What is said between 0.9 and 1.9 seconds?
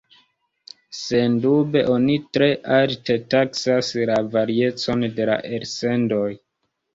Sendube